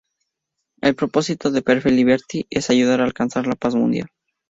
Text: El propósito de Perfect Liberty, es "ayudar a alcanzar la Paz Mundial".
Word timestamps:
El 0.81 0.95
propósito 0.95 1.51
de 1.51 1.61
Perfect 1.61 1.95
Liberty, 1.95 2.47
es 2.49 2.71
"ayudar 2.71 3.01
a 3.01 3.05
alcanzar 3.05 3.45
la 3.45 3.53
Paz 3.53 3.75
Mundial". 3.75 4.07